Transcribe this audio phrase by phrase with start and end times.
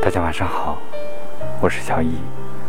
[0.00, 0.78] 大家晚上好，
[1.60, 2.18] 我是小易。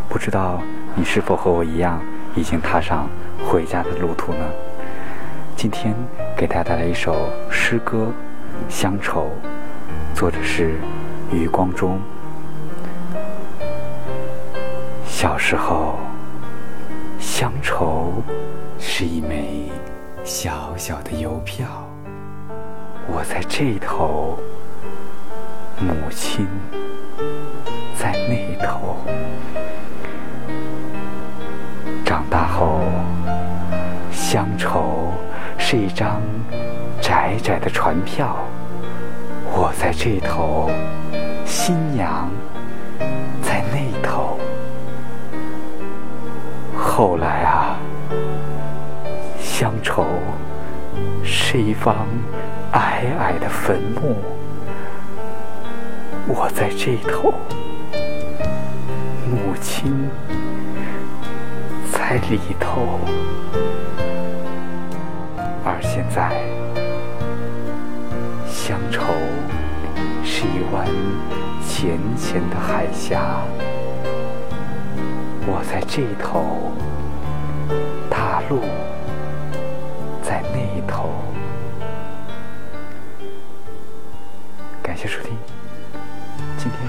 [0.10, 0.60] 不知道
[0.96, 2.02] 你是否和我一样，
[2.36, 3.08] 已经踏上
[3.48, 4.40] 回家的路途呢？
[5.56, 5.94] 今天
[6.36, 8.12] 给大家带来一首诗歌
[8.74, 9.28] 《乡愁》，
[10.18, 10.80] 作者是
[11.32, 12.00] 余光中。
[15.06, 16.00] 小时候，
[17.20, 18.24] 乡愁
[18.80, 19.72] 是一枚
[20.24, 21.68] 小小的邮票，
[23.08, 24.38] 我在这头，
[25.80, 26.48] 母亲。
[27.98, 28.96] 在那头，
[32.06, 32.82] 长大后，
[34.12, 35.12] 乡愁
[35.58, 36.22] 是一张
[37.02, 38.38] 窄窄的船票。
[39.52, 40.70] 我在这头，
[41.46, 42.30] 新娘
[43.42, 44.38] 在那头。
[46.78, 47.78] 后来啊，
[49.40, 50.06] 乡愁
[51.24, 51.96] 是一方
[52.72, 54.16] 矮矮的坟墓。
[56.28, 57.34] 我在这头。
[59.30, 60.10] 母亲
[61.92, 63.00] 在里头，
[65.64, 66.32] 而现在，
[68.48, 69.04] 乡愁
[70.24, 70.88] 是一湾
[71.64, 73.42] 浅浅的海峡。
[75.46, 76.72] 我在这头，
[78.10, 78.62] 大陆
[80.24, 81.10] 在那头。
[84.82, 85.38] 感谢收听，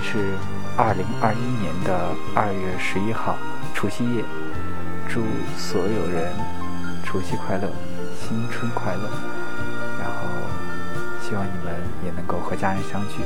[0.00, 0.34] 是。
[0.76, 3.36] 二零二一年的二月十一号，
[3.74, 4.24] 除夕夜，
[5.06, 5.20] 祝
[5.58, 6.32] 所有人
[7.04, 7.68] 除夕快乐，
[8.16, 9.10] 新春快乐。
[9.98, 10.24] 然后
[11.20, 13.16] 希望你们也能够和家人相聚。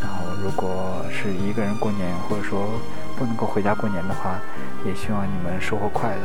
[0.00, 2.68] 然后如果是一个人过年，或者说
[3.16, 4.38] 不能够回家过年的话，
[4.84, 6.22] 也希望你们收获快乐。